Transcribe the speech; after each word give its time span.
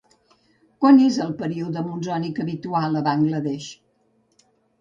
Quan 0.85 1.01
és 1.07 1.19
el 1.25 1.35
període 1.41 1.83
monsònic 1.89 2.41
habitual 2.45 3.01
a 3.03 3.05
Bangla 3.11 3.43
Desh? 3.49 3.69